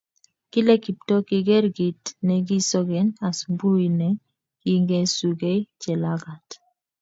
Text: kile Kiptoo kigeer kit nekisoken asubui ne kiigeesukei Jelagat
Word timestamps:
kile 0.51 0.73
Kiptoo 0.83 1.21
kigeer 1.27 1.65
kit 1.77 2.01
nekisoken 2.25 3.07
asubui 3.27 3.87
ne 3.99 4.09
kiigeesukei 4.61 5.59
Jelagat 5.81 6.47